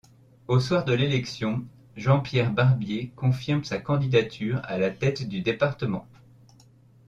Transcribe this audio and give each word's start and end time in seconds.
Au 0.47 0.59
soir 0.59 0.83
de 0.83 0.93
l'élection, 0.95 1.63
Jean-Pierre 1.95 2.51
Barbier 2.51 3.11
confirme 3.15 3.63
sa 3.63 3.77
candidature 3.77 4.59
à 4.63 4.79
la 4.79 4.89
tête 4.89 5.27
du 5.29 5.41
département. 5.41 6.07